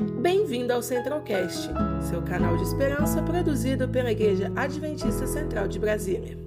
[0.00, 1.68] Bem-vindo ao Centralcast,
[2.08, 6.38] seu canal de esperança produzido pela Igreja Adventista Central de Brasília.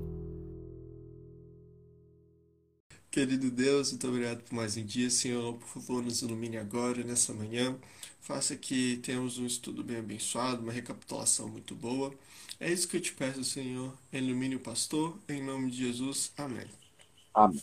[3.12, 5.08] Querido Deus, muito obrigado por mais um dia.
[5.08, 7.78] Senhor, por favor, nos ilumine agora, nessa manhã.
[8.22, 12.12] Faça que tenhamos um estudo bem abençoado, uma recapitulação muito boa.
[12.60, 13.94] É isso que eu te peço, Senhor.
[14.12, 16.32] Ilumine o pastor, em nome de Jesus.
[16.36, 16.66] Amém.
[17.32, 17.62] Amém.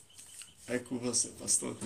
[0.68, 1.76] É com você, pastor.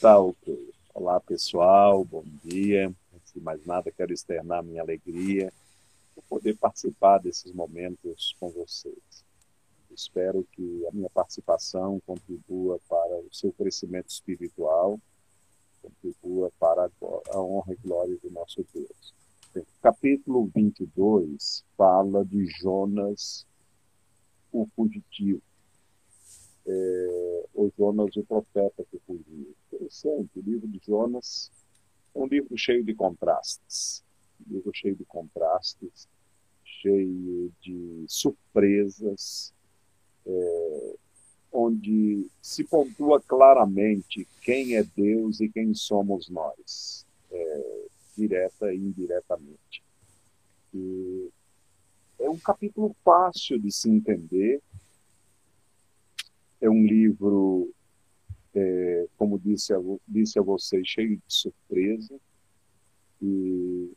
[0.00, 0.72] Tá ok.
[0.92, 2.04] Olá, pessoal.
[2.04, 2.92] Bom dia.
[3.32, 5.50] Antes de mais nada, quero externar minha alegria
[6.14, 9.24] por poder participar desses momentos com vocês.
[9.90, 15.00] Espero que a minha participação contribua para o seu crescimento espiritual,
[15.80, 16.90] contribua para
[17.30, 19.14] a honra e glória do nosso Deus.
[19.80, 23.46] Capítulo 22 fala de Jonas,
[24.52, 25.42] o fugitivo.
[26.66, 29.54] É, o Jonas, o profeta que fugiu.
[29.72, 31.50] Interessante, o livro de Jonas
[32.14, 34.02] um livro cheio de contrastes.
[34.46, 36.08] Um livro cheio de contrastes,
[36.64, 39.52] cheio de surpresas,
[40.26, 40.96] é,
[41.52, 49.82] onde se pontua claramente quem é Deus e quem somos nós, é, direta e indiretamente.
[50.74, 51.28] E
[52.18, 54.62] é um capítulo fácil de se entender,
[56.60, 57.70] é um livro,
[58.54, 62.18] é, como disse a, disse a vocês, cheio de surpresa.
[63.20, 63.90] E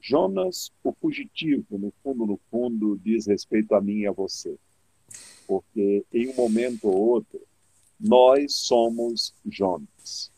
[0.00, 4.56] Jonas, o fugitivo, no fundo, no fundo, diz respeito a mim e a você
[5.50, 7.40] porque em um momento ou outro
[7.98, 10.30] nós somos Jonas.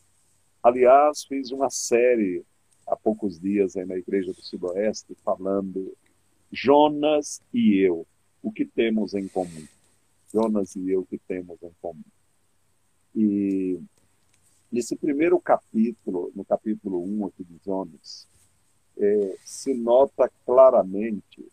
[0.63, 2.43] Aliás, fiz uma série
[2.87, 5.95] há poucos dias aí na Igreja do Sudoeste falando
[6.51, 8.07] Jonas e eu,
[8.43, 9.67] o que temos em comum.
[10.33, 12.03] Jonas e eu, o que temos em comum.
[13.15, 13.81] E
[14.71, 18.27] nesse primeiro capítulo, no capítulo 1 aqui de Jonas,
[18.97, 21.47] é, se nota claramente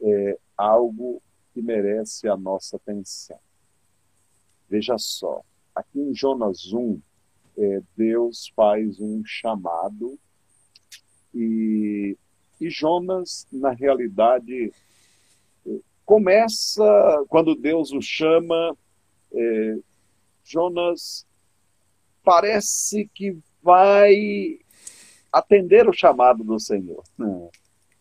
[0.00, 3.38] é, algo que merece a nossa atenção.
[4.68, 5.42] Veja só,
[5.74, 7.00] aqui em Jonas 1,
[7.58, 10.18] é, Deus faz um chamado
[11.34, 12.16] e,
[12.60, 14.72] e Jonas, na realidade,
[16.06, 18.76] começa, quando Deus o chama,
[19.32, 19.78] é,
[20.46, 21.26] Jonas
[22.22, 24.58] parece que vai
[25.32, 27.02] atender o chamado do Senhor.
[27.18, 27.48] Né?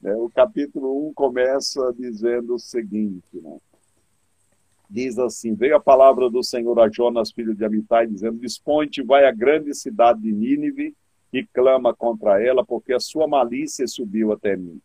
[0.04, 3.58] É, o capítulo 1 começa dizendo o seguinte, né?
[4.90, 9.26] diz assim, veio a palavra do Senhor a Jonas, filho de Amitai, dizendo, dispõe-te, vai
[9.26, 10.96] à grande cidade de Nínive
[11.34, 14.80] e clama contra ela, porque a sua malícia subiu até mim.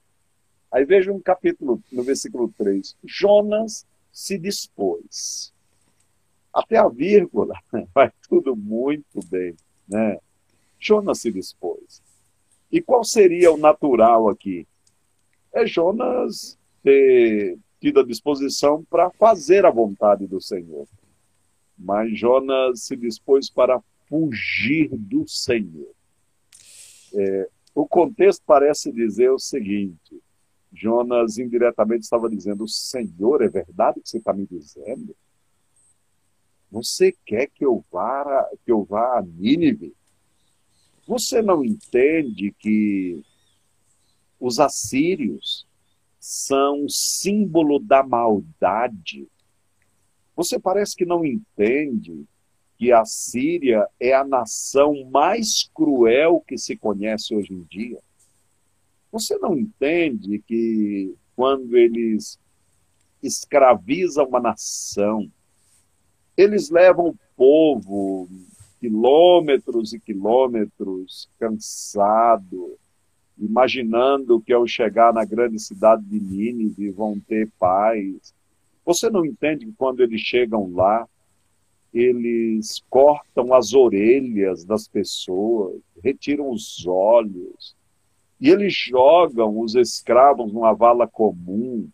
[0.72, 5.49] Aí veja um capítulo, no versículo 3, Jonas se dispôs.
[6.52, 7.54] Até a vírgula,
[7.94, 9.54] vai tudo muito bem,
[9.88, 10.18] né?
[10.78, 12.02] Jonas se dispôs.
[12.72, 14.66] E qual seria o natural aqui?
[15.52, 20.86] é Jonas ter tido a disposição para fazer a vontade do Senhor.
[21.78, 25.90] Mas Jonas se dispôs para fugir do Senhor.
[27.14, 30.22] É, o contexto parece dizer o seguinte:
[30.72, 35.16] Jonas indiretamente estava dizendo: Senhor, é verdade que você está me dizendo?
[36.70, 39.94] Você quer que eu vá, que eu vá a Nínive?
[41.06, 43.20] Você não entende que
[44.38, 45.66] os assírios
[46.20, 49.26] são símbolo da maldade.
[50.36, 52.24] Você parece que não entende
[52.78, 57.98] que a Síria é a nação mais cruel que se conhece hoje em dia.
[59.10, 62.38] Você não entende que quando eles
[63.22, 65.30] escravizam uma nação,
[66.40, 68.28] eles levam o povo
[68.80, 72.78] quilômetros e quilômetros cansado,
[73.38, 78.34] imaginando que ao chegar na grande cidade de Nínive vão ter paz.
[78.84, 81.06] Você não entende que quando eles chegam lá,
[81.92, 87.76] eles cortam as orelhas das pessoas, retiram os olhos,
[88.40, 91.88] e eles jogam os escravos numa vala comum,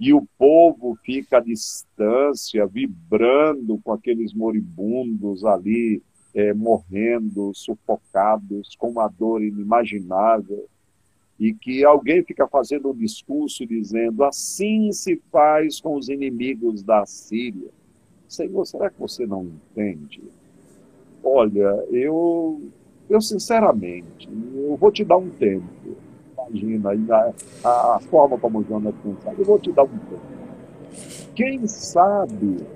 [0.00, 6.02] e o povo fica à distância, vibrando com aqueles moribundos ali,
[6.34, 10.66] é, morrendo, sufocados, com uma dor inimaginável
[11.38, 17.04] e que alguém fica fazendo um discurso dizendo assim se faz com os inimigos da
[17.04, 17.68] Síria.
[18.26, 20.22] Senhor, será que você não entende?
[21.22, 22.62] Olha, eu,
[23.08, 25.96] eu sinceramente, eu vou te dar um tempo.
[26.52, 29.36] Imagina a, a forma como o Jonas pensava.
[29.38, 30.20] Eu vou te dar um tempo.
[31.34, 32.66] Quem sabe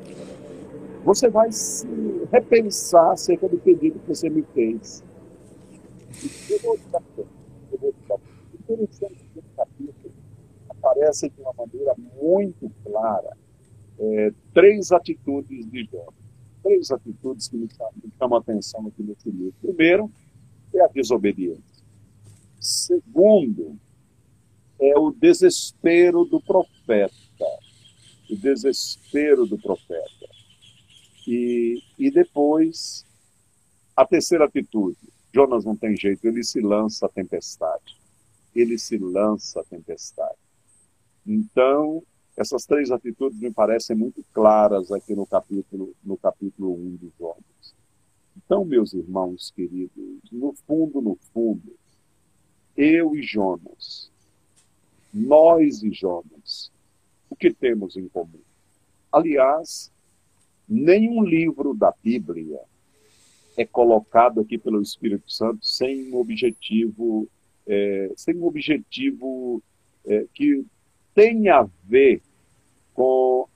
[1.04, 1.86] você vai se
[2.32, 5.04] repensar acerca do pedido que você me fez.
[6.48, 7.28] Eu vou te dar tempo.
[7.72, 7.94] Eu vou
[8.58, 10.14] interessante que capítulo
[10.70, 13.36] aparece de uma maneira muito clara
[13.98, 16.06] é, três atitudes de Jó.
[16.62, 17.68] Três atitudes que me
[18.18, 19.54] chamam a atenção aqui nesse livro.
[19.60, 20.10] Primeiro,
[20.74, 21.73] é a desobediência.
[22.64, 23.78] Segundo,
[24.81, 27.12] é o desespero do profeta.
[28.31, 30.26] O desespero do profeta.
[31.28, 33.05] E, e depois,
[33.94, 34.96] a terceira atitude.
[35.34, 37.99] Jonas não tem jeito, ele se lança à tempestade.
[38.55, 40.38] Ele se lança à tempestade.
[41.26, 42.02] Então,
[42.34, 47.75] essas três atitudes me parecem muito claras aqui no capítulo, no capítulo 1 de Jonas.
[48.34, 51.76] Então, meus irmãos queridos, no fundo, no fundo,
[52.76, 54.10] eu e Jonas,
[55.12, 56.72] nós e Jonas,
[57.30, 58.40] o que temos em comum?
[59.12, 59.92] Aliás,
[60.68, 62.60] nenhum livro da Bíblia
[63.56, 67.28] é colocado aqui pelo Espírito Santo sem um objetivo,
[67.66, 69.62] é, sem um objetivo
[70.04, 70.64] é, que
[71.14, 72.20] tenha a ver
[72.92, 73.48] com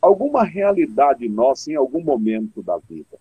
[0.00, 3.18] alguma realidade nossa em algum momento da vida.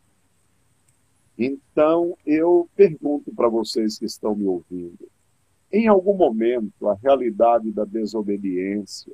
[1.37, 5.09] Então, eu pergunto para vocês que estão me ouvindo:
[5.75, 9.13] em algum momento, a realidade da desobediência,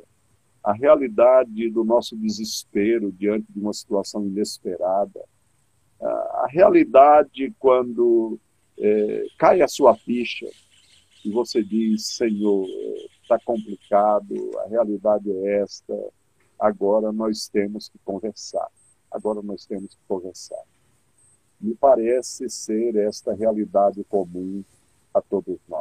[0.63, 5.23] a realidade do nosso desespero diante de uma situação inesperada,
[5.99, 8.39] a realidade quando
[8.77, 10.47] é, cai a sua ficha
[11.25, 12.67] e você diz, Senhor,
[13.21, 15.95] está complicado, a realidade é esta,
[16.59, 18.67] agora nós temos que conversar.
[19.09, 20.63] Agora nós temos que conversar.
[21.59, 24.63] Me parece ser esta realidade comum
[25.13, 25.80] a todos nós.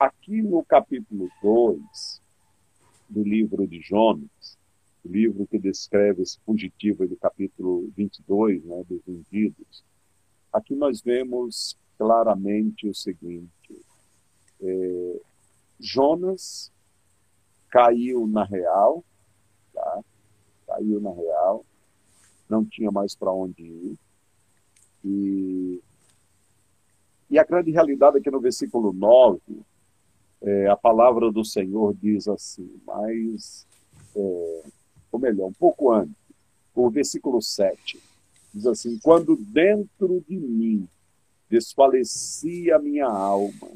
[0.00, 2.22] Aqui no capítulo 2
[3.06, 4.56] do livro de Jonas,
[5.04, 9.84] o livro que descreve esse fugitivo do capítulo 22, né, dos vendidos,
[10.50, 13.78] aqui nós vemos claramente o seguinte:
[14.62, 15.20] é,
[15.78, 16.72] Jonas
[17.68, 19.04] caiu na real,
[19.74, 20.00] tá?
[20.66, 21.62] caiu na real,
[22.48, 23.98] não tinha mais para onde ir.
[25.04, 25.82] E,
[27.28, 29.42] e a grande realidade aqui no versículo 9,
[30.42, 33.66] é, a palavra do Senhor diz assim, mas,
[34.16, 34.62] é,
[35.12, 36.14] ou melhor, um pouco antes,
[36.74, 38.00] o versículo 7,
[38.54, 40.88] diz assim: Quando dentro de mim
[41.48, 43.68] desfalecia a minha alma,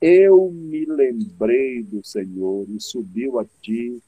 [0.00, 4.02] eu me lembrei do Senhor e subiu a ti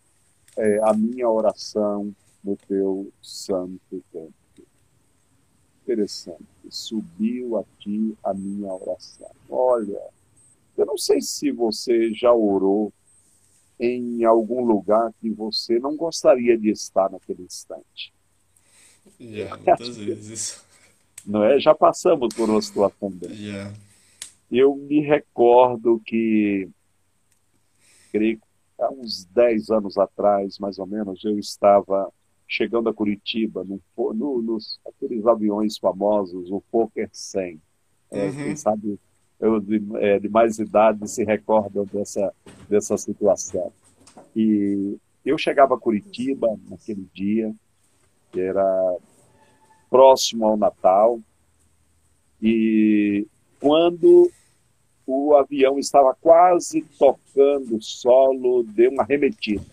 [0.57, 4.35] é, a minha oração no teu santo templo.
[5.83, 6.45] Interessante.
[6.71, 9.31] Subiu a ti a minha oração.
[9.51, 10.01] Olha,
[10.77, 12.93] eu não sei se você já orou
[13.79, 18.13] em algum lugar que você não gostaria de estar naquele instante.
[19.21, 20.65] Yeah, muitas vezes.
[21.27, 21.59] Não é?
[21.59, 23.35] Já passamos por uma situação dessa.
[23.35, 23.75] Yeah
[24.57, 26.69] eu me recordo que,
[28.13, 28.41] creio,
[28.79, 32.13] há uns 10 anos atrás, mais ou menos, eu estava
[32.47, 33.81] chegando a Curitiba, no,
[34.13, 37.61] no, nos aqueles aviões famosos, o Fokker 100.
[38.11, 38.33] É, uhum.
[38.33, 38.99] Quem sabe
[39.45, 42.33] eu, de, é, de, mais idade se recordam dessa,
[42.69, 43.71] dessa situação.
[44.35, 47.55] E eu chegava a Curitiba naquele dia,
[48.33, 48.97] que era
[49.91, 51.21] próximo ao Natal,
[52.43, 53.27] e
[53.61, 54.31] quando
[55.07, 59.65] o avião estava quase tocando o solo, deu uma arremetida.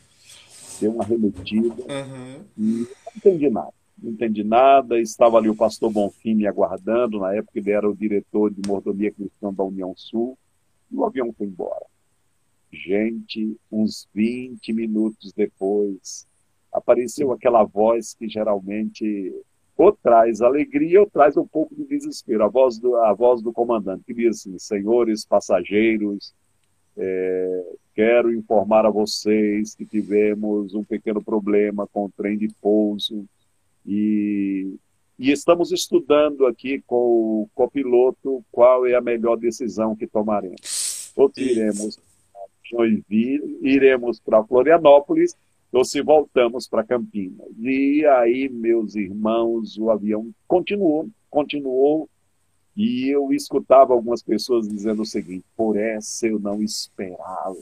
[0.81, 1.75] Deu uma arremetida.
[1.75, 2.43] Uhum.
[2.57, 3.73] E não entendi nada.
[3.97, 4.99] Não entendi nada.
[4.99, 7.19] Estava ali o pastor Bonfim me aguardando.
[7.19, 10.37] Na época ele era o diretor de mordomia cristã da União Sul.
[10.91, 11.85] E o avião foi embora.
[12.71, 16.25] Gente, uns 20 minutos depois,
[16.71, 19.33] apareceu aquela voz que geralmente
[19.81, 22.43] ou traz alegria ou traz um pouco de desespero.
[22.43, 26.35] A voz do, a voz do comandante que diz assim: Senhores passageiros,
[26.95, 33.25] é, quero informar a vocês que tivemos um pequeno problema com o trem de pouso
[33.85, 34.75] e,
[35.17, 41.11] e estamos estudando aqui com o copiloto qual é a melhor decisão que tomaremos.
[41.15, 41.97] Ou iremos
[42.31, 45.35] para Joinville, iremos para Florianópolis
[45.71, 47.47] ou se voltamos para Campinas.
[47.57, 52.09] E aí, meus irmãos, o avião continuou, continuou,
[52.75, 57.55] e eu escutava algumas pessoas dizendo o seguinte: por essa eu não esperava.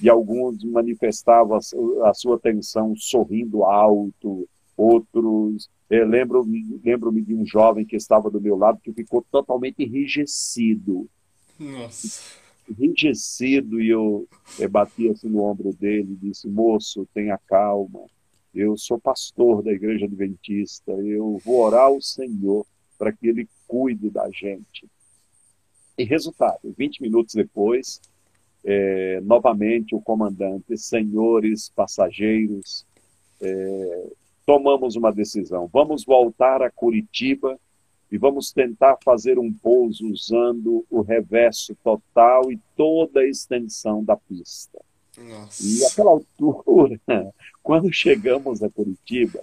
[0.00, 1.58] E alguns manifestavam
[2.04, 5.68] a sua atenção sorrindo alto, outros.
[5.90, 11.08] Eh, Lembro-me lembro de um jovem que estava do meu lado que ficou totalmente enrijecido.
[11.58, 14.26] Nossa enrijecido e eu,
[14.58, 18.00] eu bati assim no ombro dele e disse, moço, tenha calma,
[18.54, 22.66] eu sou pastor da igreja adventista, eu vou orar ao Senhor
[22.98, 24.88] para que ele cuide da gente.
[25.98, 28.00] E resultado, 20 minutos depois,
[28.64, 32.86] é, novamente o comandante, senhores passageiros,
[33.40, 34.12] é,
[34.46, 35.68] tomamos uma decisão.
[35.72, 37.58] Vamos voltar a Curitiba
[38.10, 44.16] e vamos tentar fazer um pouso usando o reverso total e toda a extensão da
[44.16, 44.80] pista.
[45.18, 45.62] Nossa.
[45.62, 47.00] E aquela altura,
[47.62, 49.42] quando chegamos a Curitiba,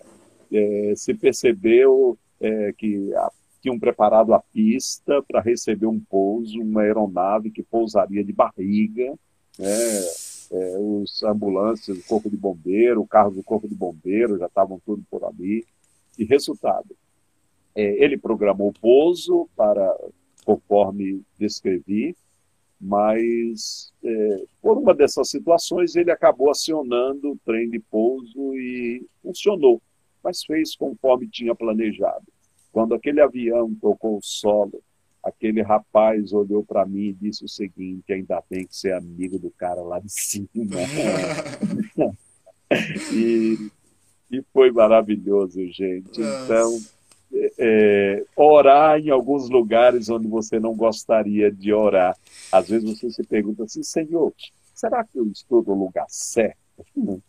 [0.51, 3.31] é, se percebeu é, que a,
[3.61, 9.13] tinham preparado a pista para receber um pouso, uma aeronave que pousaria de barriga,
[9.57, 10.01] né?
[10.51, 14.79] É, os ambulâncias, o corpo de bombeiro, o carro do corpo de bombeiro já estavam
[14.85, 15.65] tudo por ali.
[16.19, 16.95] E resultado,
[17.73, 19.95] é, ele programou o pouso para
[20.43, 22.15] conforme descrevi,
[22.79, 29.81] mas é, por uma dessas situações ele acabou acionando o trem de pouso e funcionou,
[30.23, 32.25] mas fez conforme tinha planejado.
[32.73, 34.81] Quando aquele avião tocou o solo,
[35.23, 39.37] aquele rapaz olhou para mim e disse o seguinte: ainda bem que você é amigo
[39.37, 40.47] do cara lá de cima.
[43.13, 43.69] e,
[44.31, 46.19] e foi maravilhoso, gente.
[46.21, 46.79] Então,
[47.57, 52.17] é, orar em alguns lugares onde você não gostaria de orar.
[52.51, 54.33] Às vezes você se pergunta assim, Senhor,
[54.73, 56.57] será que eu estou no lugar certo?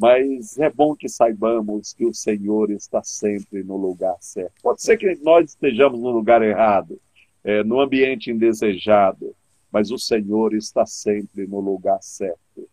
[0.00, 4.52] Mas é bom que saibamos que o Senhor está sempre no lugar certo.
[4.62, 7.00] Pode ser que nós estejamos no lugar errado,
[7.48, 9.34] é, no ambiente indesejado,
[9.72, 12.68] mas o Senhor está sempre no lugar certo.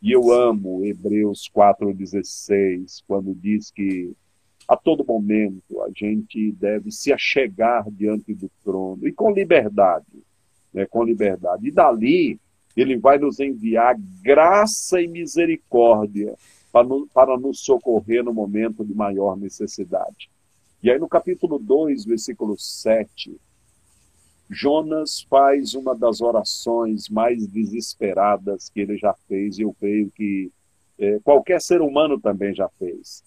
[0.00, 4.12] E eu amo Hebreus 4,16, quando diz que
[4.68, 10.22] a todo momento a gente deve se achegar diante do trono e com liberdade,
[10.72, 11.66] né, com liberdade.
[11.66, 12.38] E dali
[12.76, 16.32] ele vai nos enviar graça e misericórdia
[16.70, 20.30] para, no, para nos socorrer no momento de maior necessidade.
[20.80, 23.36] E aí no capítulo 2, versículo 7,
[24.52, 30.50] Jonas faz uma das orações mais desesperadas que ele já fez, e eu creio que
[30.98, 33.24] é, qualquer ser humano também já fez.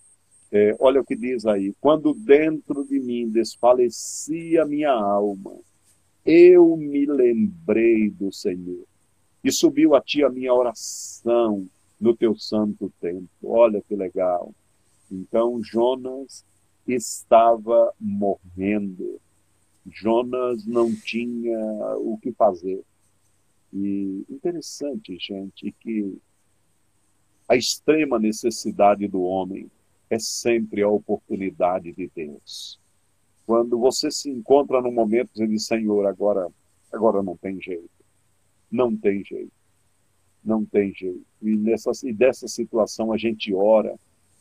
[0.52, 5.54] É, olha o que diz aí: quando dentro de mim desfalecia minha alma,
[6.26, 8.86] eu me lembrei do Senhor
[9.44, 11.68] e subiu a ti a minha oração
[12.00, 13.28] no teu santo templo.
[13.44, 14.54] Olha que legal.
[15.12, 16.46] Então Jonas
[16.88, 19.20] estava morrendo.
[19.86, 21.60] Jonas não tinha
[21.98, 22.84] o que fazer.
[23.72, 26.18] E interessante, gente, que
[27.48, 29.70] a extrema necessidade do homem
[30.10, 32.80] é sempre a oportunidade de Deus.
[33.46, 36.48] Quando você se encontra num momento de Senhor, agora,
[36.92, 37.90] agora não tem jeito.
[38.72, 39.52] Não tem jeito.
[40.44, 41.26] Não tem jeito.
[41.42, 43.96] E, nessa, e dessa situação a gente ora.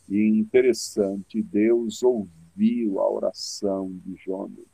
[0.08, 4.73] E interessante, Deus ouviu a oração de Jonas.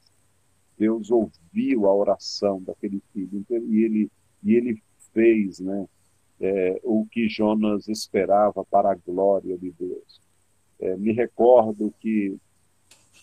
[0.81, 3.45] Deus ouviu a oração daquele filho.
[3.51, 4.11] E ele,
[4.43, 4.83] e ele
[5.13, 5.87] fez né,
[6.41, 10.23] é, o que Jonas esperava para a glória de Deus.
[10.81, 12.35] É, me recordo que,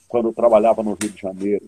[0.07, 1.67] quando eu trabalhava no Rio de Janeiro,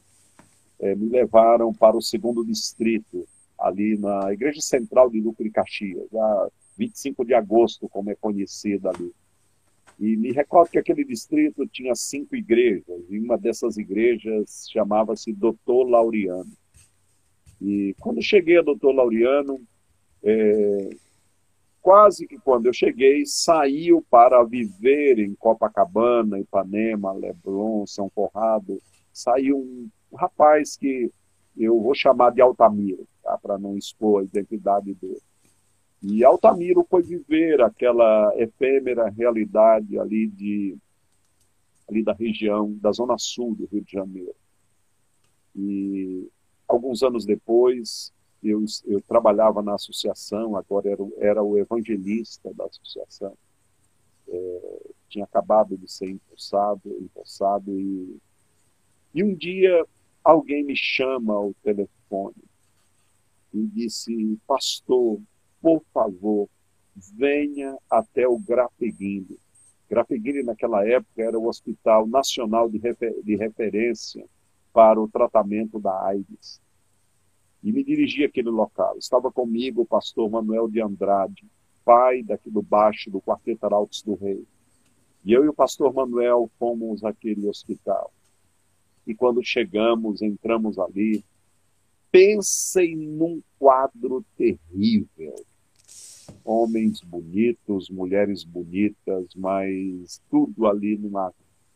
[0.80, 3.28] é, me levaram para o segundo distrito,
[3.58, 8.92] ali na Igreja Central de Lucro e Caxias, a 25 de agosto, como é conhecida
[8.92, 9.12] ali.
[10.00, 15.84] E me recordo que aquele distrito tinha cinco igrejas, e uma dessas igrejas chamava-se Doutor
[15.84, 16.52] Laureano.
[17.62, 19.60] E quando cheguei a Doutor Laureano,
[20.24, 20.90] é,
[21.82, 29.58] quase que quando eu cheguei, saiu para viver em Copacabana, Ipanema, Leblon, São Corrado, saiu
[29.58, 31.12] um, rapaz que
[31.58, 33.38] eu vou chamar de Altamiro, tá?
[33.38, 35.22] para não expor a identidade dele.
[36.02, 40.78] E Altamiro foi viver aquela efêmera realidade ali de
[41.90, 44.36] ali da região da zona sul do Rio de Janeiro.
[45.56, 46.30] E
[46.68, 48.14] alguns anos depois,
[48.44, 53.36] eu, eu trabalhava na associação, agora era, era o evangelista da associação.
[54.28, 58.18] É, tinha acabado de ser empossado, empossado e,
[59.16, 59.84] e um dia
[60.24, 62.36] alguém me chama ao telefone
[63.52, 65.20] e disse, pastor,
[65.62, 66.50] por favor,
[66.96, 69.38] venha até o Grafeguini.
[69.90, 74.26] Grafeguini, naquela época, era o Hospital Nacional de, Refer de Referência
[74.72, 76.62] para o tratamento da AIDS
[77.64, 78.98] e me dirigi àquele local.
[78.98, 81.46] Estava comigo o pastor Manuel de Andrade,
[81.84, 84.46] pai daqui do baixo do Quarteto Arautos do Rei.
[85.26, 88.12] E eu e o pastor Manuel fomos àquele hospital.
[89.06, 91.24] E quando chegamos, entramos ali,
[92.12, 95.36] pensem num quadro terrível.
[96.44, 101.34] Homens bonitos, mulheres bonitas, mas tudo ali numa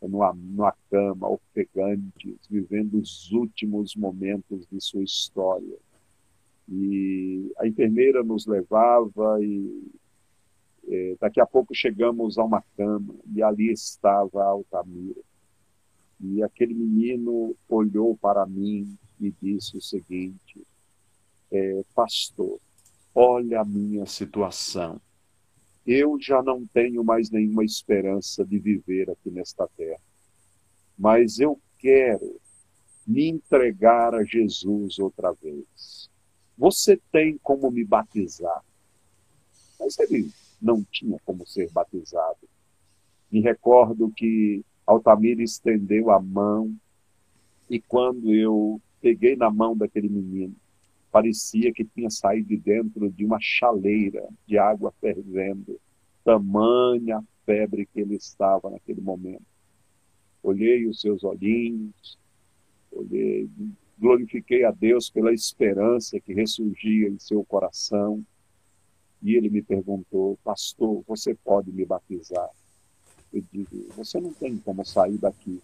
[0.08, 5.78] numa, numa cama, ofegantes, vivendo os últimos momentos de sua história.
[6.68, 9.92] E a enfermeira nos levava e
[10.86, 15.20] é, daqui a pouco chegamos a uma cama e ali estava a Altamira.
[16.20, 20.66] E aquele menino olhou para mim e disse o seguinte:
[21.50, 22.58] é, Pastor,
[23.14, 25.00] olha a minha situação.
[25.86, 30.00] Eu já não tenho mais nenhuma esperança de viver aqui nesta terra,
[30.98, 32.40] mas eu quero
[33.06, 36.10] me entregar a Jesus outra vez.
[36.56, 38.64] Você tem como me batizar?
[39.78, 40.30] Mas ele
[40.60, 42.48] não tinha como ser batizado.
[43.30, 46.74] Me recordo que Altamira estendeu a mão
[47.68, 50.54] e quando eu peguei na mão daquele menino,
[51.14, 55.80] parecia que tinha saído de dentro de uma chaleira de água fervendo,
[56.24, 59.46] tamanha febre que ele estava naquele momento.
[60.42, 62.18] Olhei os seus olhinhos,
[62.90, 63.48] olhei,
[63.96, 68.20] glorifiquei a Deus pela esperança que ressurgia em seu coração.
[69.22, 72.50] E ele me perguntou, pastor, você pode me batizar?
[73.32, 75.62] Eu digo, você não tem como sair daqui.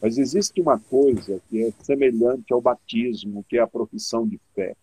[0.00, 4.76] Mas existe uma coisa que é semelhante ao batismo, que é a profissão de fé.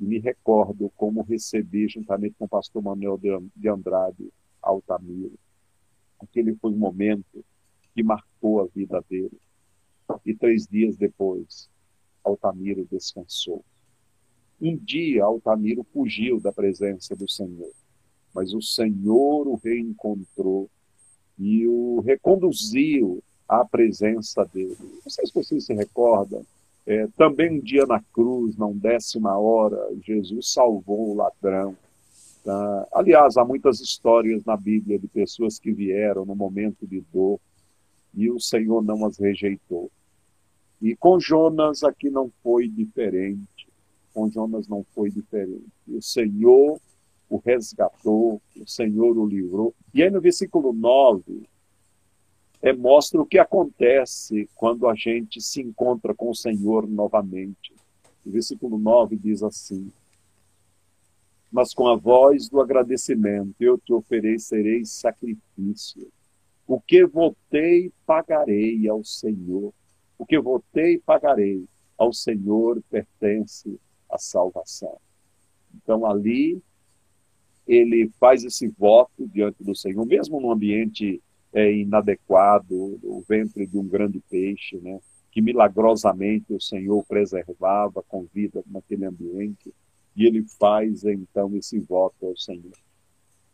[0.00, 3.18] E me recordo como recebi, juntamente com o pastor Manuel
[3.54, 5.38] de Andrade Altamiro.
[6.20, 7.44] Aquele foi um momento
[7.94, 9.38] que marcou a vida dele.
[10.24, 11.68] E três dias depois,
[12.24, 13.62] Altamiro descansou.
[14.60, 17.72] Um dia, Altamiro fugiu da presença do Senhor,
[18.34, 20.70] mas o Senhor o reencontrou
[21.38, 24.76] e o reconduziu à presença dele.
[24.80, 26.44] Não sei se vocês se recordam,
[26.86, 31.76] é, também um dia na cruz, na décima hora, Jesus salvou o ladrão.
[32.44, 32.88] Tá?
[32.92, 37.38] Aliás, há muitas histórias na Bíblia de pessoas que vieram no momento de dor
[38.14, 39.90] e o Senhor não as rejeitou.
[40.80, 43.68] E com Jonas aqui não foi diferente.
[44.14, 45.66] Com Jonas não foi diferente.
[45.86, 46.80] O Senhor
[47.28, 49.74] o resgatou, o Senhor o livrou.
[49.92, 51.42] E aí no versículo 9,
[52.60, 57.72] é, mostra o que acontece quando a gente se encontra com o Senhor novamente.
[58.26, 59.90] O versículo 9 diz assim:
[61.50, 66.08] Mas com a voz do agradecimento eu te oferecerei sacrifício.
[66.66, 69.72] O que votei, pagarei ao Senhor.
[70.18, 71.64] O que votei, pagarei.
[71.96, 74.98] Ao Senhor pertence a salvação.
[75.74, 76.60] Então, ali,
[77.66, 81.20] ele faz esse voto diante do Senhor, mesmo num ambiente
[81.52, 84.98] é, inadequado, o ventre de um grande peixe, né?
[85.30, 89.72] que milagrosamente o Senhor preservava com vida naquele ambiente,
[90.16, 92.72] e ele faz então esse voto ao Senhor.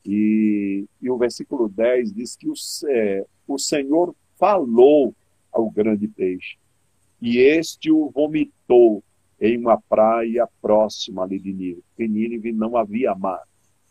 [0.04, 2.54] E, e o versículo 10 diz que o,
[2.88, 5.14] é, o Senhor falou
[5.52, 6.57] ao grande peixe,
[7.20, 9.02] e este o vomitou
[9.40, 11.83] em uma praia próxima ali de Nínive.
[11.98, 13.42] Em Nínive não havia mar.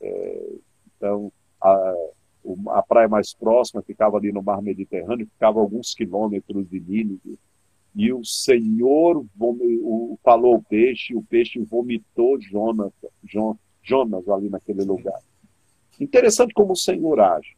[0.02, 0.50] É,
[0.86, 1.94] então, a,
[2.70, 7.40] a praia mais próxima ficava ali no mar Mediterrâneo, ficava alguns quilômetros de Nínive.
[7.96, 9.24] E o Senhor
[10.24, 12.92] falou o peixe, o peixe vomitou Jonas,
[13.82, 15.22] Jonas ali naquele lugar.
[16.00, 17.56] Interessante como o Senhor age.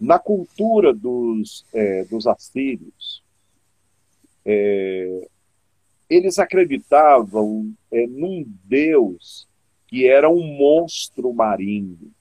[0.00, 3.22] Na cultura dos, é, dos assírios,
[4.44, 5.28] é,
[6.10, 9.48] eles acreditavam é, num Deus
[9.86, 12.11] que era um monstro marinho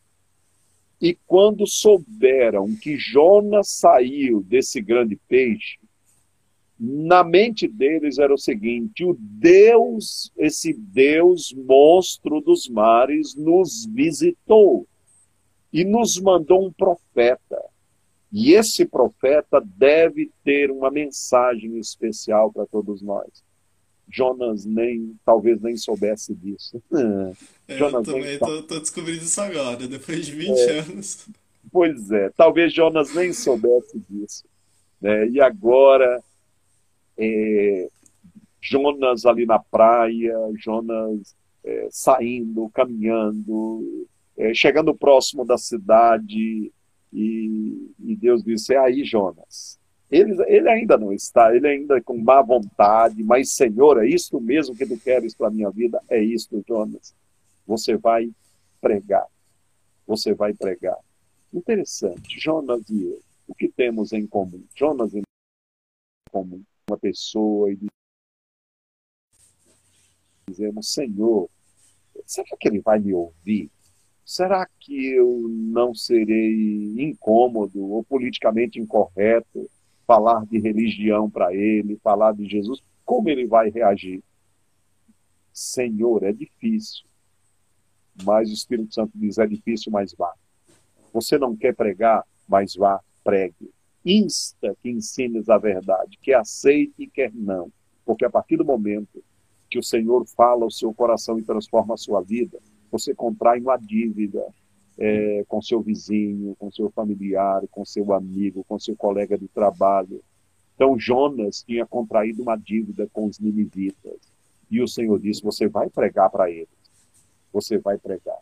[1.01, 5.79] e quando souberam que Jonas saiu desse grande peixe,
[6.79, 14.87] na mente deles era o seguinte: o Deus, esse Deus monstro dos mares, nos visitou
[15.73, 17.59] e nos mandou um profeta.
[18.31, 23.43] E esse profeta deve ter uma mensagem especial para todos nós.
[24.11, 26.81] Jonas nem, talvez nem soubesse disso.
[27.67, 31.25] É, Jonas eu também estou descobrindo isso agora, depois de 20 é, anos.
[31.71, 34.43] Pois é, talvez Jonas nem soubesse disso.
[34.99, 35.29] Né?
[35.29, 36.21] E agora,
[37.17, 37.87] é,
[38.61, 46.73] Jonas ali na praia, Jonas é, saindo, caminhando, é, chegando próximo da cidade,
[47.13, 49.79] e, e Deus disse: É aí, Jonas,
[50.11, 54.75] ele, ele ainda não está, ele ainda com má vontade, mas Senhor, é isto mesmo
[54.75, 56.03] que tu queres para a minha vida?
[56.09, 57.15] É isto, Jonas.
[57.65, 58.29] Você vai
[58.81, 59.25] pregar.
[60.05, 60.97] Você vai pregar.
[61.53, 64.63] Interessante, Jonas e eu, o que temos em comum?
[64.75, 65.21] Jonas em
[66.29, 67.79] comum, uma pessoa e
[70.49, 71.49] dizemos, Senhor,
[72.25, 73.69] será que ele vai me ouvir?
[74.25, 79.69] Será que eu não serei incômodo ou politicamente incorreto
[80.05, 84.23] falar de religião para ele, falar de Jesus, como ele vai reagir?
[85.53, 87.05] Senhor, é difícil.
[88.23, 90.33] Mas o Espírito Santo diz: é difícil, mas vá.
[91.13, 93.71] Você não quer pregar, mas vá, pregue.
[94.05, 97.71] Insta que ensines a verdade, que aceite e quer não.
[98.05, 99.23] Porque a partir do momento
[99.69, 102.59] que o Senhor fala ao seu coração e transforma a sua vida,
[102.91, 104.43] você contrai uma dívida
[105.03, 110.23] é, com seu vizinho, com seu familiar, com seu amigo, com seu colega de trabalho.
[110.75, 114.19] Então Jonas tinha contraído uma dívida com os ninivitas.
[114.69, 116.69] E o Senhor disse: Você vai pregar para eles.
[117.51, 118.37] Você vai pregar.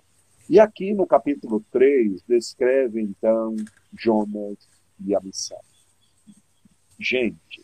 [0.49, 3.55] E aqui no capítulo 3, descreve então
[3.97, 4.57] Jonas
[4.99, 5.59] e a missão.
[6.99, 7.63] Gente,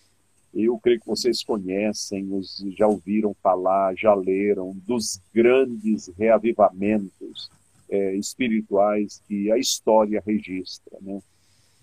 [0.53, 2.29] eu creio que vocês conhecem,
[2.77, 7.49] já ouviram falar, já leram dos grandes reavivamentos
[7.89, 10.97] é, espirituais que a história registra.
[11.01, 11.19] Né?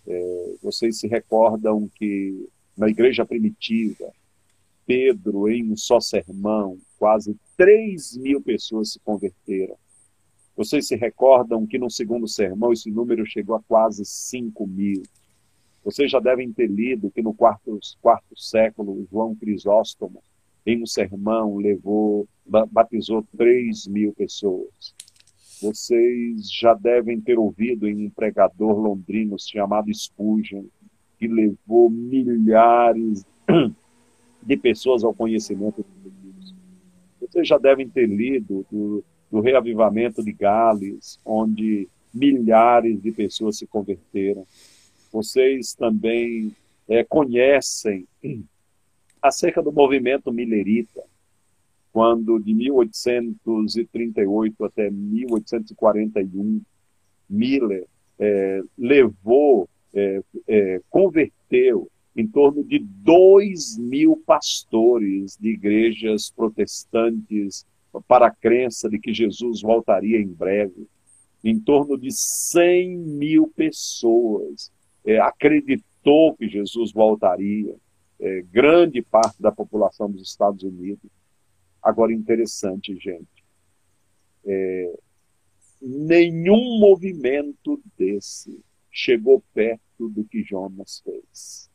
[0.07, 4.13] É, vocês se recordam que na igreja primitiva,
[4.87, 9.77] Pedro, em um só sermão, quase 3 mil pessoas se converteram.
[10.57, 15.03] Vocês se recordam que no segundo sermão esse número chegou a quase 5 mil.
[15.85, 20.23] Vocês já devem ter lido que no quarto, quarto século, João Crisóstomo,
[20.65, 22.29] em um sermão, levou,
[22.71, 24.95] batizou 3 mil pessoas.
[25.63, 30.65] Vocês já devem ter ouvido em um pregador londrino chamado Spurgeon,
[31.17, 33.25] que levou milhares
[34.43, 36.55] de pessoas ao conhecimento de Deus.
[37.21, 43.67] Vocês já devem ter lido do, do reavivamento de Gales, onde milhares de pessoas se
[43.67, 44.45] converteram.
[45.13, 46.57] Vocês também
[46.89, 48.05] é, conhecem
[49.23, 51.05] acerca do movimento milerita,
[51.93, 56.63] quando de 1838 até 1841,
[57.29, 57.87] Miller
[58.19, 67.67] é, levou, é, é, converteu em torno de 2 mil pastores de igrejas protestantes
[68.07, 70.87] para a crença de que Jesus voltaria em breve.
[71.45, 74.71] Em torno de 100 mil pessoas
[75.05, 77.75] é, acreditou que Jesus voltaria.
[78.21, 81.11] É, grande parte da população dos Estados Unidos.
[81.83, 83.45] Agora, interessante, gente.
[84.45, 84.99] É,
[85.81, 91.71] nenhum movimento desse chegou perto do que Jonas fez.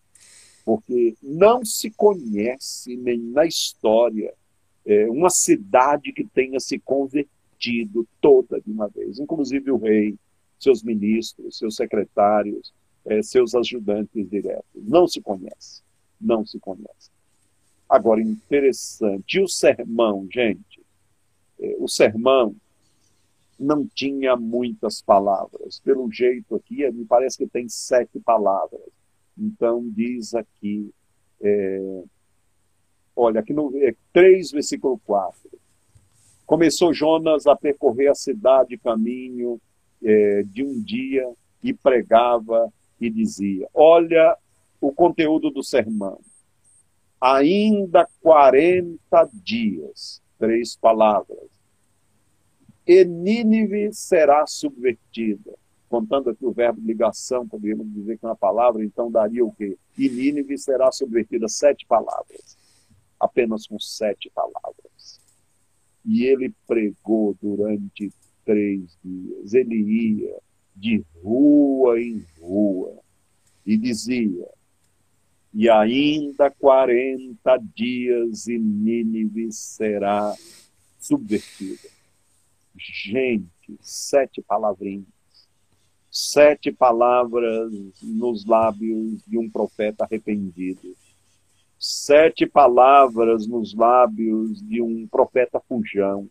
[0.63, 4.34] Porque não se conhece nem na história
[4.86, 10.15] é, uma cidade que tenha se convertido toda de uma vez, inclusive o rei,
[10.60, 12.74] seus ministros, seus secretários,
[13.06, 14.65] é, seus ajudantes diretos.
[14.76, 15.82] Não se conhece,
[16.20, 17.12] não se conhece.
[17.89, 20.82] Agora, interessante, e o sermão, gente?
[21.60, 22.56] É, o sermão
[23.60, 25.80] não tinha muitas palavras.
[25.80, 28.82] Pelo jeito aqui, me parece que tem sete palavras.
[29.38, 30.91] Então, diz aqui,
[31.41, 32.04] é,
[33.19, 33.73] Olha, aqui no
[34.13, 35.50] 3, versículo 4.
[36.45, 39.60] Começou Jonas a percorrer a cidade caminho
[40.04, 41.28] é, de um dia
[41.63, 42.71] e pregava
[43.02, 44.38] e dizia: Olha
[44.80, 46.19] o conteúdo do sermão.
[47.20, 51.50] Ainda 40 dias, três palavras,
[52.86, 55.54] e Nínive será subvertida.
[55.90, 59.78] Contando aqui o verbo ligação, poderíamos dizer que é uma palavra, então daria o quê?
[59.98, 62.58] E Nínive será subvertida, sete palavras
[63.20, 65.20] apenas com sete palavras.
[66.06, 68.12] E ele pregou durante
[68.46, 69.54] três dias.
[69.54, 70.38] Ele ia
[70.76, 72.98] de rua em rua
[73.66, 74.48] e dizia:
[75.58, 80.36] E ainda quarenta dias e Nínive será
[81.00, 81.89] subvertida.
[82.78, 85.08] Gente, sete palavrinhas.
[86.12, 90.96] Sete palavras nos lábios de um profeta arrependido
[91.80, 96.28] sete palavras nos lábios de um profeta fujão,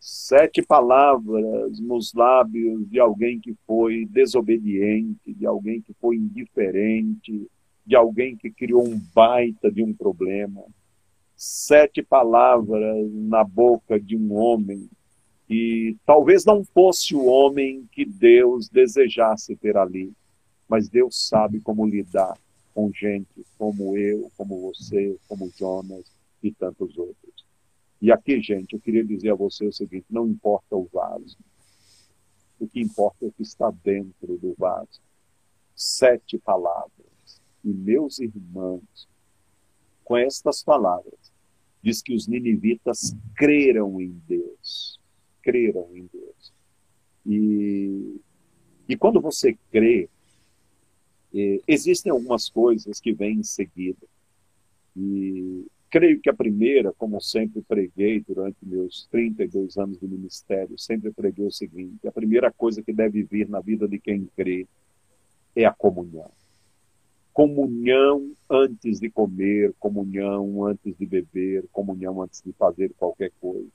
[0.00, 7.46] sete palavras nos lábios de alguém que foi desobediente, de alguém que foi indiferente,
[7.86, 10.64] de alguém que criou um baita de um problema,
[11.36, 14.88] sete palavras na boca de um homem
[15.46, 20.12] que talvez não fosse o homem que Deus desejasse ter ali,
[20.68, 22.36] mas Deus sabe como lidar
[22.74, 26.04] com gente como eu, como você, como Jonas
[26.42, 27.46] e tantos outros.
[28.02, 31.38] E aqui, gente, eu queria dizer a você o seguinte: não importa o vaso,
[32.58, 35.00] o que importa é o que está dentro do vaso.
[35.74, 37.05] Sete palavras.
[37.66, 39.08] E meus irmãos,
[40.04, 41.32] com estas palavras,
[41.82, 45.00] diz que os ninivitas creram em Deus.
[45.42, 46.52] Creram em Deus.
[47.26, 48.20] E,
[48.88, 50.08] e quando você crê,
[51.68, 54.06] existem algumas coisas que vêm em seguida.
[54.96, 61.12] E Creio que a primeira, como sempre preguei durante meus 32 anos de ministério, sempre
[61.12, 64.66] preguei o seguinte: a primeira coisa que deve vir na vida de quem crê
[65.54, 66.30] é a comunhão.
[67.36, 73.68] Comunhão antes de comer, comunhão antes de beber, comunhão antes de fazer qualquer coisa.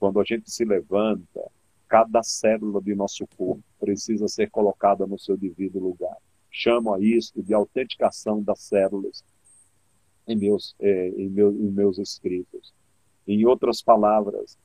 [0.00, 1.50] Quando a gente se levanta,
[1.86, 6.16] cada célula de nosso corpo precisa ser colocada no seu devido lugar.
[6.50, 9.22] Chamo a isto de autenticação das células
[10.26, 12.72] em meus, é, em, meu, em meus escritos.
[13.28, 14.56] Em outras palavras,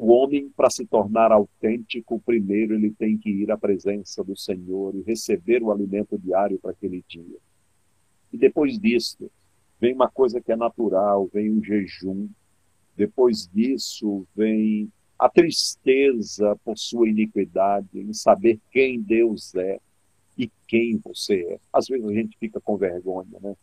[0.00, 4.94] o homem, para se tornar autêntico, primeiro ele tem que ir à presença do Senhor
[4.94, 7.36] e receber o alimento diário para aquele dia.
[8.32, 9.28] E depois disso,
[9.80, 12.28] vem uma coisa que é natural, vem o jejum.
[12.96, 19.80] Depois disso, vem a tristeza por sua iniquidade, em saber quem Deus é
[20.36, 21.58] e quem você é.
[21.72, 23.56] Às vezes a gente fica com vergonha, né?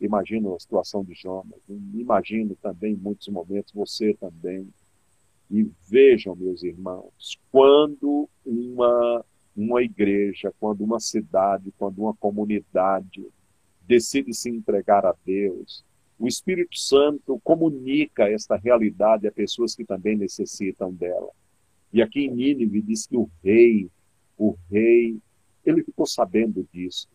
[0.00, 4.66] Imagino a situação de Jonas, imagino também muitos momentos você também.
[5.52, 9.22] E vejam, meus irmãos, quando uma,
[9.54, 13.26] uma igreja, quando uma cidade, quando uma comunidade
[13.86, 15.84] decide se entregar a Deus,
[16.18, 21.28] o Espírito Santo comunica esta realidade a pessoas que também necessitam dela.
[21.92, 23.90] E aqui em Nínive diz que o rei,
[24.38, 25.18] o rei,
[25.66, 27.06] ele ficou sabendo disso.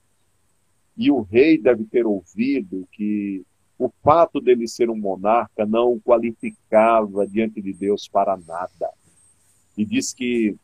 [0.96, 3.44] E o rei deve ter ouvido que
[3.78, 8.90] o fato dele ser um monarca não o qualificava diante de Deus para nada.
[9.78, 10.56] E diz que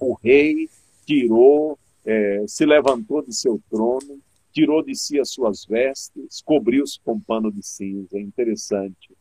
[0.00, 0.68] o rei
[1.04, 4.20] tirou, é, se levantou de seu trono,
[4.52, 8.16] tirou de si as suas vestes, cobriu-se com pano de cinza.
[8.16, 9.14] É interessante.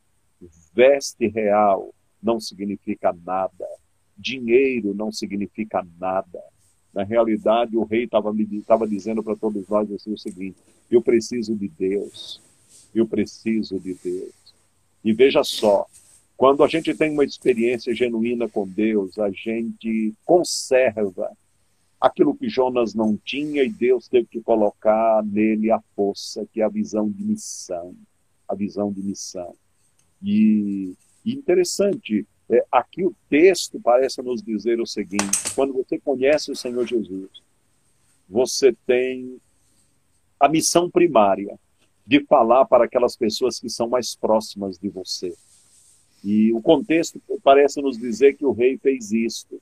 [0.73, 3.67] Veste real não significa nada.
[4.17, 6.41] Dinheiro não significa nada.
[6.93, 10.57] Na realidade, o rei estava dizendo para todos nós assim, o seguinte:
[10.89, 12.41] eu preciso de Deus,
[12.93, 14.33] eu preciso de Deus.
[15.03, 15.85] E veja só,
[16.35, 21.31] quando a gente tem uma experiência genuína com Deus, a gente conserva
[21.99, 26.63] aquilo que Jonas não tinha e Deus teve que colocar nele a força, que é
[26.63, 27.93] a visão de missão,
[28.47, 29.53] a visão de missão.
[30.23, 36.55] E, interessante, é, aqui o texto parece nos dizer o seguinte: quando você conhece o
[36.55, 37.29] Senhor Jesus,
[38.29, 39.39] você tem
[40.39, 41.59] a missão primária
[42.09, 45.31] de falar para aquelas pessoas que são mais próximas de você.
[46.23, 49.61] E o contexto parece nos dizer que o rei fez isto,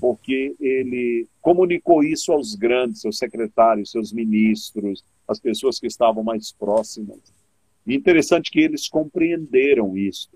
[0.00, 6.52] porque ele comunicou isso aos grandes, seus secretários, seus ministros, as pessoas que estavam mais
[6.52, 7.18] próximas.
[7.84, 10.30] E interessante que eles compreenderam isso.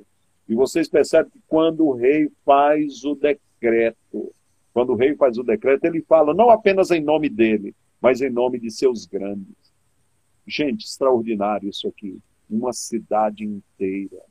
[0.49, 4.35] E vocês percebem que quando o rei faz o decreto,
[4.75, 8.31] quando o rei faz o decreto, ele fala não apenas em nome dele, mas em
[8.31, 9.62] nome de seus grandes.
[10.47, 12.19] Gente, extraordinário isso aqui.
[12.49, 14.23] Uma cidade inteira.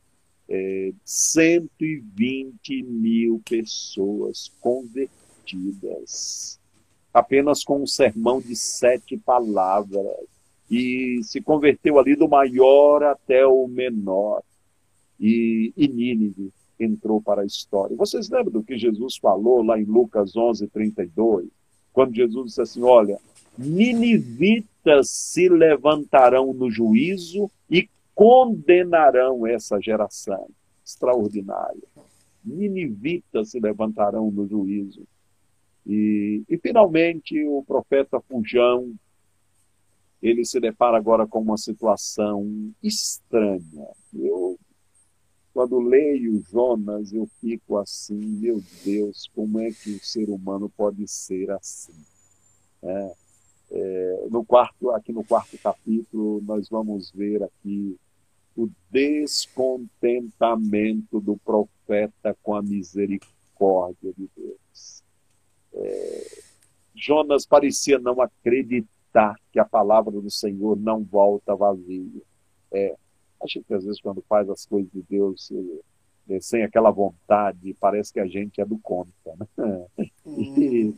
[0.50, 6.60] É, 120 mil pessoas convertidas.
[7.14, 10.08] Apenas com um sermão de sete palavras.
[10.70, 14.42] E se converteu ali do maior até o menor
[15.22, 17.96] e, e Nínive entrou para a história.
[17.96, 21.48] Vocês lembram do que Jesus falou lá em Lucas 11, 32?
[21.94, 23.20] Quando Jesus disse assim: Olha,
[23.62, 30.48] ninivitas se levantarão no juízo e condenarão essa geração.
[30.86, 31.84] Extraordinária.
[32.44, 35.04] Ninivitas se levantarão no juízo.
[35.86, 38.94] E, e finalmente o profeta Fujão
[40.22, 43.88] ele se depara agora com uma situação estranha.
[44.14, 44.60] Eu
[45.54, 51.06] quando leio Jonas, eu fico assim, meu Deus, como é que o ser humano pode
[51.08, 51.94] ser assim?
[52.82, 53.14] É,
[53.72, 57.98] é, no quarto, aqui no quarto capítulo, nós vamos ver aqui
[58.56, 65.02] o descontentamento do profeta com a misericórdia de Deus.
[65.74, 66.42] É,
[66.94, 72.22] Jonas parecia não acreditar que a palavra do Senhor não volta vazia.
[72.74, 72.94] É,
[73.42, 75.50] a gente, às vezes, quando faz as coisas de Deus
[76.42, 79.34] sem aquela vontade, parece que a gente é do conta.
[79.38, 79.48] Né?
[80.26, 80.94] E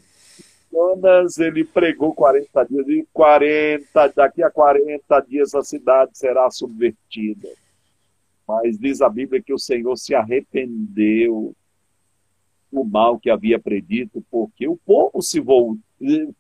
[0.74, 7.48] Jonas, ele pregou 40 dias, e 40, daqui a 40 dias a cidade será subvertida.
[8.48, 11.56] Mas diz a Bíblia que o Senhor se arrependeu
[12.72, 15.40] do mal que havia predito, porque o povo se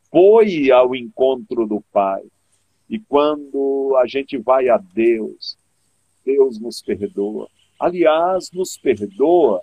[0.09, 2.23] foi ao encontro do Pai.
[2.89, 5.55] E quando a gente vai a Deus,
[6.25, 7.47] Deus nos perdoa.
[7.79, 9.61] Aliás, nos perdoa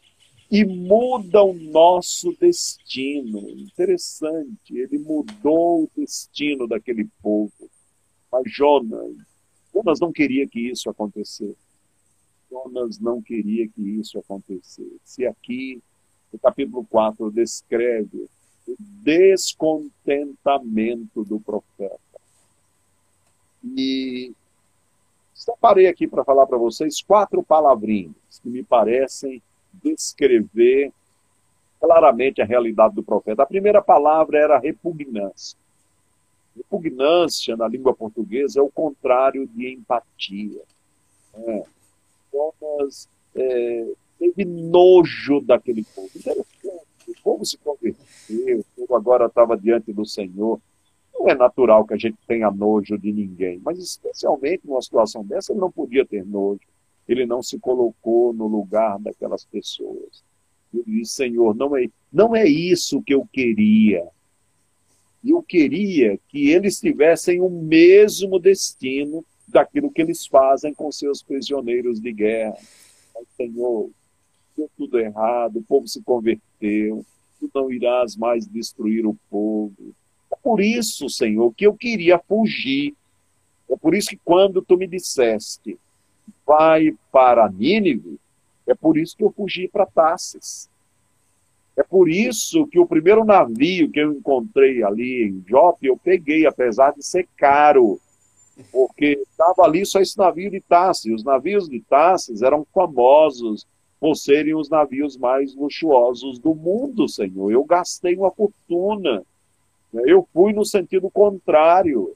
[0.51, 3.39] e muda o nosso destino.
[3.51, 7.71] Interessante, ele mudou o destino daquele povo.
[8.33, 9.15] Mas Jonas,
[9.73, 11.57] Jonas não queria que isso acontecesse.
[12.51, 15.21] Jonas não queria que isso acontecesse.
[15.21, 15.81] E aqui,
[16.33, 18.29] o capítulo 4 descreve
[18.67, 22.01] o descontentamento do profeta.
[23.77, 24.33] E
[25.33, 29.41] separei aqui para falar para vocês quatro palavrinhas que me parecem
[29.73, 30.93] descrever
[31.81, 33.43] claramente a realidade do profeta.
[33.43, 35.59] A primeira palavra era repugnância.
[36.57, 40.63] Repugnância na língua portuguesa é o contrário de empatia.
[41.35, 41.65] É.
[42.31, 46.11] Thomas é, teve nojo daquele povo.
[46.15, 46.51] Interessante.
[47.09, 50.61] O povo se converteu, o povo agora estava diante do Senhor.
[51.13, 55.53] Não é natural que a gente tenha nojo de ninguém, mas especialmente numa situação dessa,
[55.53, 56.61] ele não podia ter nojo.
[57.11, 60.23] Ele não se colocou no lugar daquelas pessoas.
[60.73, 64.07] Ele disse, Senhor, não é, não é isso que eu queria.
[65.25, 72.01] Eu queria que eles tivessem o mesmo destino daquilo que eles fazem com seus prisioneiros
[72.01, 72.57] de guerra.
[73.13, 73.91] Mas, Senhor,
[74.57, 77.05] deu tudo errado, o povo se converteu,
[77.41, 79.93] tu não irás mais destruir o povo.
[80.33, 82.95] É por isso, Senhor, que eu queria fugir.
[83.69, 85.77] É por isso que quando tu me disseste,
[86.47, 88.19] vai para Nínive,
[88.67, 90.69] é por isso que eu fugi para Tarsis.
[91.77, 96.47] É por isso que o primeiro navio que eu encontrei ali em Jope, eu peguei,
[96.47, 97.99] apesar de ser caro,
[98.71, 101.15] porque estava ali só esse navio de Tarsis.
[101.15, 103.67] Os navios de Tarsis eram famosos
[103.99, 107.51] por serem os navios mais luxuosos do mundo, Senhor.
[107.51, 109.23] Eu gastei uma fortuna.
[109.93, 112.15] Eu fui no sentido contrário.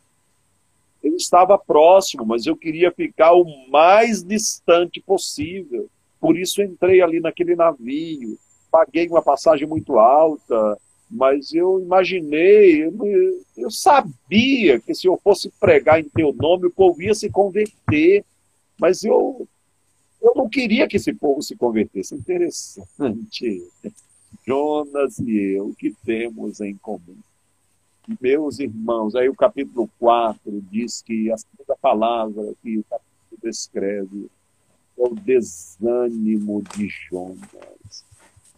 [1.05, 5.87] Ele estava próximo, mas eu queria ficar o mais distante possível.
[6.19, 8.39] Por isso entrei ali naquele navio,
[8.71, 10.79] paguei uma passagem muito alta,
[11.11, 12.91] mas eu imaginei,
[13.55, 18.25] eu, sabia que se eu fosse pregar em teu nome, o povo ia se converter,
[18.81, 19.47] mas eu,
[20.23, 22.15] eu não queria que esse povo se convertesse.
[22.15, 23.63] Interessante.
[24.47, 27.17] Jonas e eu, o que temos em comum?
[28.21, 34.31] Meus irmãos, aí o capítulo 4 diz que a segunda palavra que o capítulo descreve
[34.99, 38.05] é o desânimo de Jonas.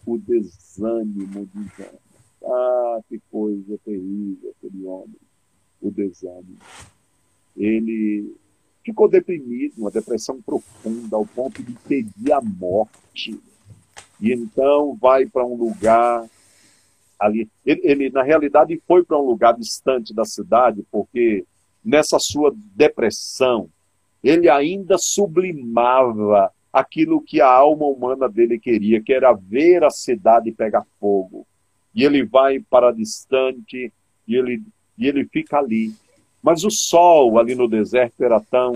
[0.04, 2.00] O desânimo de Jonas.
[2.44, 5.16] Ah, que coisa terrível aquele homem,
[5.80, 6.58] o desânimo.
[7.56, 8.34] Ele
[8.84, 13.40] ficou deprimido, uma depressão profunda, ao ponto de pedir a morte.
[14.20, 16.28] E então vai para um lugar
[17.18, 17.48] ali.
[17.64, 21.44] Ele, ele na realidade, foi para um lugar distante da cidade, porque
[21.84, 23.68] nessa sua depressão,
[24.22, 30.52] ele ainda sublimava aquilo que a alma humana dele queria, que era ver a cidade
[30.52, 31.46] pegar fogo
[31.96, 33.90] e ele vai para distante
[34.28, 34.62] e ele,
[34.98, 35.94] e ele fica ali.
[36.42, 38.74] Mas o sol ali no deserto era tão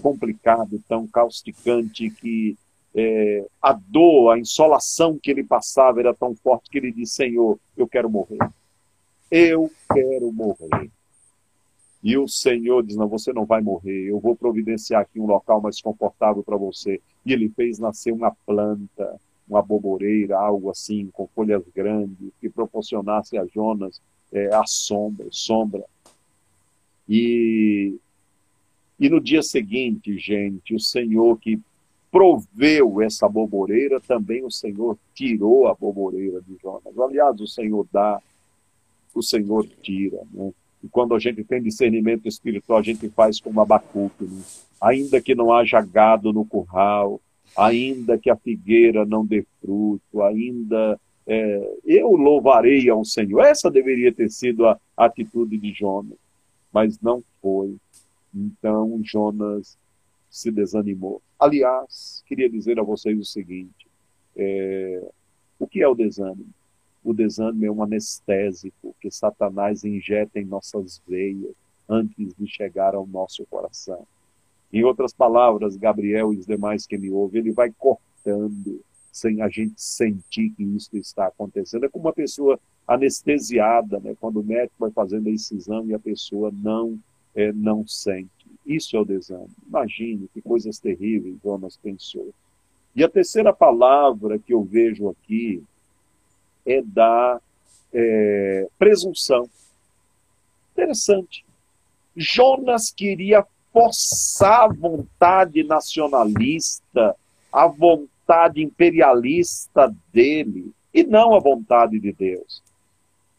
[0.00, 2.56] complicado, tão causticante, que
[2.94, 7.58] é, a dor, a insolação que ele passava era tão forte que ele disse: Senhor,
[7.76, 8.38] eu quero morrer.
[9.30, 10.90] Eu quero morrer.
[12.02, 14.10] E o Senhor diz: Não, você não vai morrer.
[14.10, 17.00] Eu vou providenciar aqui um local mais confortável para você.
[17.24, 23.36] E ele fez nascer uma planta uma boboreira, algo assim, com folhas grandes, que proporcionasse
[23.36, 24.00] a Jonas
[24.32, 25.84] é, a sombra, sombra.
[27.08, 27.96] E,
[28.98, 31.60] e no dia seguinte, gente, o Senhor que
[32.14, 36.96] proveu essa boboreira, também o Senhor tirou a boboreira de Jonas.
[36.96, 38.22] Aliás, o Senhor dá,
[39.12, 40.20] o Senhor tira.
[40.32, 40.52] Né?
[40.84, 44.26] E quando a gente tem discernimento espiritual, a gente faz como Abacuque.
[44.26, 44.42] Né?
[44.80, 47.20] Ainda que não haja gado no curral,
[47.56, 50.96] ainda que a figueira não dê fruto, ainda
[51.26, 53.40] é, eu louvarei ao Senhor.
[53.40, 56.16] Essa deveria ter sido a atitude de Jonas,
[56.72, 57.74] mas não foi.
[58.32, 59.76] Então Jonas
[60.34, 61.22] se desanimou.
[61.38, 63.86] Aliás, queria dizer a vocês o seguinte:
[64.36, 65.08] é,
[65.60, 66.52] o que é o desânimo?
[67.04, 71.54] O desânimo é um anestésico que Satanás injeta em nossas veias
[71.88, 74.04] antes de chegar ao nosso coração.
[74.72, 78.80] Em outras palavras, Gabriel e os demais que me ouvem, ele vai cortando
[79.12, 81.84] sem a gente sentir que isso está acontecendo.
[81.84, 84.16] É como uma pessoa anestesiada, né?
[84.20, 86.98] quando o médico vai fazendo a incisão e a pessoa não,
[87.36, 88.33] é, não sente.
[88.66, 89.50] Isso é o desânimo.
[89.66, 92.32] Imagine que coisas terríveis Jonas pensou.
[92.96, 95.62] E a terceira palavra que eu vejo aqui
[96.64, 97.40] é da
[97.92, 99.48] é, presunção.
[100.72, 101.44] Interessante.
[102.16, 107.16] Jonas queria forçar a vontade nacionalista,
[107.52, 112.62] a vontade imperialista dele, e não a vontade de Deus.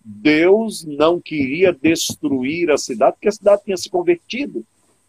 [0.03, 4.65] Deus não queria destruir a cidade, porque a cidade tinha se convertido.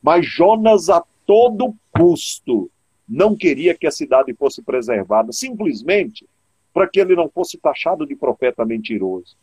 [0.07, 2.70] Mas Jonas, a todo custo,
[3.09, 6.24] não queria que a cidade fosse preservada, simplesmente
[6.72, 9.36] para que ele não fosse taxado de profeta mentiroso.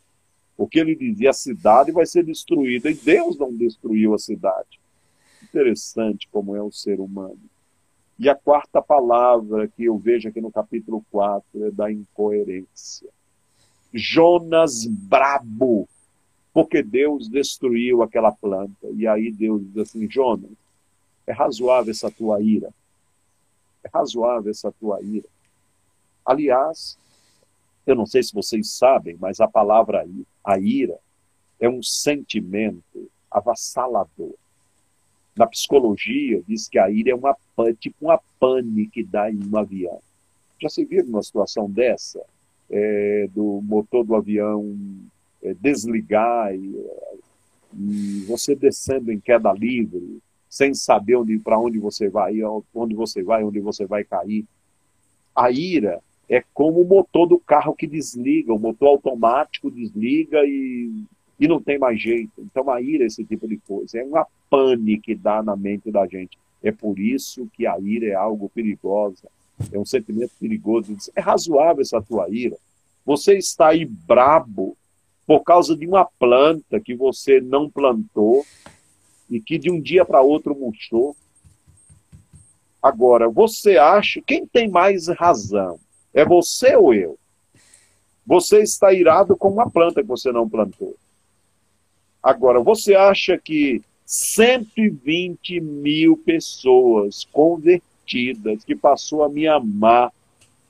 [0.56, 4.80] Porque ele dizia: a cidade vai ser destruída, e Deus não destruiu a cidade.
[5.42, 7.42] Interessante como é o ser humano.
[8.18, 13.10] E a quarta palavra que eu vejo aqui no capítulo 4 é da incoerência.
[13.92, 15.86] Jonas brabo,
[16.54, 18.86] porque Deus destruiu aquela planta.
[18.94, 20.52] E aí Deus diz assim: Jonas,
[21.26, 22.72] é razoável essa tua ira.
[23.82, 25.28] É razoável essa tua ira.
[26.24, 26.96] Aliás,
[27.84, 30.06] eu não sei se vocês sabem, mas a palavra
[30.44, 30.96] a ira
[31.58, 34.34] é um sentimento avassalador.
[35.36, 37.36] Na psicologia, diz que a ira é uma,
[37.80, 40.00] tipo uma pane que dá em um avião.
[40.62, 42.24] Já se viu numa situação dessa?
[42.70, 44.74] É, do motor do avião
[45.52, 46.74] desligar e,
[47.76, 50.18] e, você descendo em queda livre,
[50.48, 52.40] sem saber onde, para onde você vai,
[52.74, 54.46] onde você vai, onde você vai cair.
[55.34, 61.04] A ira é como o motor do carro que desliga, o motor automático desliga e
[61.38, 62.32] e não tem mais jeito.
[62.38, 63.98] Então a ira é esse tipo de coisa.
[63.98, 66.38] É uma pane que dá na mente da gente.
[66.62, 69.28] É por isso que a ira é algo perigosa.
[69.72, 70.96] É um sentimento perigoso.
[71.14, 72.56] É razoável essa tua ira.
[73.04, 74.76] Você está aí brabo
[75.26, 78.44] por causa de uma planta que você não plantou
[79.30, 81.16] e que de um dia para outro murchou.
[82.82, 85.78] Agora, você acha, quem tem mais razão?
[86.12, 87.18] É você ou eu?
[88.26, 90.94] Você está irado com uma planta que você não plantou.
[92.22, 100.12] Agora, você acha que 120 mil pessoas convertidas que passou a me amar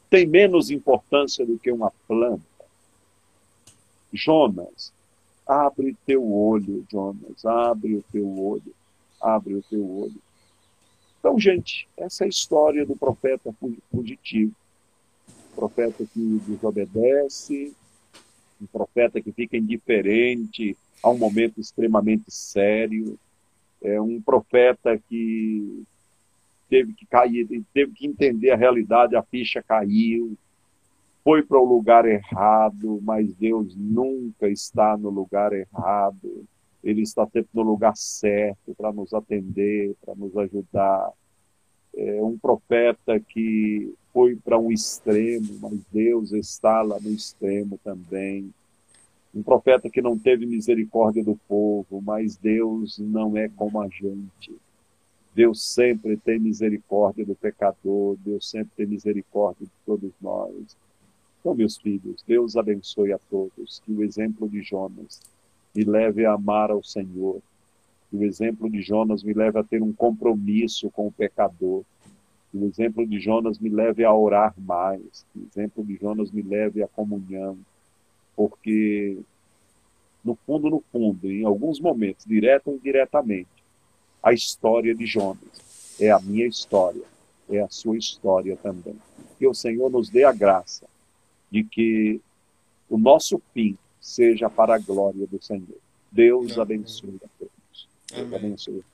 [0.09, 2.54] tem menos importância do que uma planta?
[4.15, 4.93] Jonas,
[5.47, 8.75] abre teu olho, Jonas, abre o teu olho,
[9.21, 10.23] abre o teu olho.
[11.19, 13.55] Então, gente, essa é a história do profeta
[13.91, 14.55] fugitivo.
[15.55, 17.75] profeta que desobedece,
[18.61, 23.19] um profeta que fica indiferente a um momento extremamente sério.
[23.83, 25.85] É um profeta que
[26.69, 30.37] teve que cair, teve que entender a realidade, a ficha caiu,
[31.25, 36.45] foi para o lugar errado, mas Deus nunca está no lugar errado.
[36.83, 41.11] Ele está sempre no lugar certo para nos atender, para nos ajudar.
[41.97, 48.53] É um profeta que foi para um extremo, mas Deus está lá no extremo também
[49.35, 54.55] um profeta que não teve misericórdia do povo, mas Deus não é como a gente.
[55.35, 60.77] Deus sempre tem misericórdia do pecador, Deus sempre tem misericórdia de todos nós.
[61.45, 65.21] Então, meus filhos, Deus abençoe a todos, que o exemplo de Jonas
[65.75, 67.39] me leve a amar ao Senhor,
[68.09, 71.83] que o exemplo de Jonas me leve a ter um compromisso com o pecador,
[72.51, 76.31] que o exemplo de Jonas me leve a orar mais, que o exemplo de Jonas
[76.31, 77.59] me leve à comunhão,
[78.35, 79.19] porque
[80.25, 83.51] no fundo, no fundo, em alguns momentos, direto ou indiretamente,
[84.23, 87.05] a história de Jonas é a minha história,
[87.51, 88.97] é a sua história também.
[89.39, 90.87] Que o Senhor nos dê a graça
[91.55, 92.21] de que
[92.91, 95.79] o nosso fim seja para a glória do Senhor.
[96.11, 96.63] Deus Amém.
[96.63, 97.89] abençoe a todos.
[98.11, 98.37] Deus Amém.
[98.37, 98.85] abençoe.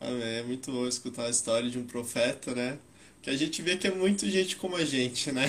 [0.00, 0.22] Amém.
[0.22, 2.78] É muito bom escutar a história de um profeta, né?
[3.20, 5.44] Que a gente vê que é muito gente como a gente, né?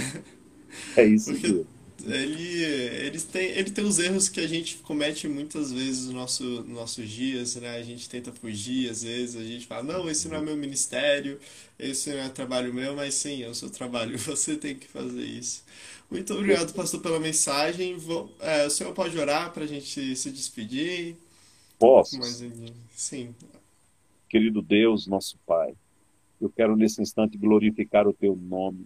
[0.97, 1.65] É isso Porque...
[2.01, 6.43] ele, ele, tem, ele tem os erros que a gente comete muitas vezes no nosso,
[6.43, 7.77] nos nossos dias, né?
[7.77, 11.39] A gente tenta fugir, às vezes, a gente fala, não, esse não é meu ministério,
[11.77, 15.23] esse não é trabalho meu, mas sim, é o seu trabalho, você tem que fazer
[15.23, 15.63] isso.
[16.09, 17.97] Muito obrigado, pastor, pela mensagem.
[17.97, 21.15] Vou, é, o senhor pode orar para a gente se despedir?
[21.79, 22.17] Posso.
[22.19, 22.43] Mas,
[22.95, 23.33] sim.
[24.29, 25.73] Querido Deus, nosso Pai,
[26.39, 28.85] eu quero nesse instante glorificar o teu nome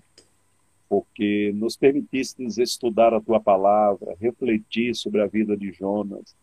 [0.90, 6.36] porque nos permitiste estudar a tua palavra, refletir sobre a vida de Jonas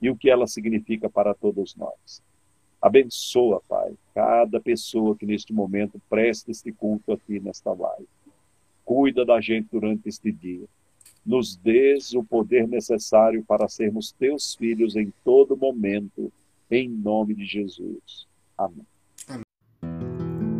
[0.00, 2.22] e o que ela significa para todos nós.
[2.80, 8.08] Abençoa, Pai, cada pessoa que neste momento presta este culto aqui nesta live.
[8.84, 10.66] Cuida da gente durante este dia.
[11.24, 16.32] Nos dês o poder necessário para sermos teus filhos em todo momento,
[16.68, 18.26] em nome de Jesus.
[18.58, 18.91] Amém.